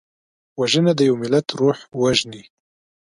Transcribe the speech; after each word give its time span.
وژنه 0.59 0.91
د 0.97 1.01
یو 1.07 1.15
ملت 1.21 1.47
روح 1.59 1.77
وژني 2.01 2.43